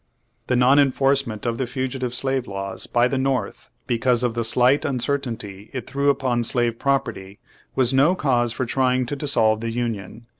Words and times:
The 0.47 0.55
non 0.55 0.79
enforcement 0.79 1.45
of 1.45 1.59
the 1.59 1.67
Fugitive 1.67 2.15
Slave 2.15 2.47
Laws 2.47 2.87
by 2.87 3.07
the 3.07 3.19
North, 3.19 3.69
because 3.85 4.23
of 4.23 4.33
the 4.33 4.43
slight 4.43 4.83
uncertainty 4.83 5.69
it 5.73 5.85
threw 5.85 6.09
upon 6.09 6.43
slave 6.43 6.79
property, 6.79 7.37
was 7.75 7.93
no 7.93 8.15
cause 8.15 8.51
for 8.51 8.65
try 8.65 8.95
ing 8.95 9.05
to 9.05 9.15
dissolve 9.15 9.59
the 9.59 9.69
Union. 9.69 10.25